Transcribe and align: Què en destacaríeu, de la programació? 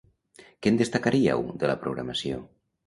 Què 0.61 0.71
en 0.73 0.81
destacaríeu, 0.81 1.47
de 1.63 1.71
la 1.75 1.79
programació? 1.87 2.45